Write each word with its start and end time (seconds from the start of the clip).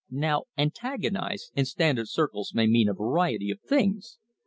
Now, 0.09 0.45
"antagonise" 0.57 1.51
in 1.53 1.65
Standard 1.65 2.07
circles 2.09 2.55
may 2.55 2.65
mean 2.65 2.89
a 2.89 2.93
variety 2.95 3.51
of 3.51 3.61
things. 3.61 4.17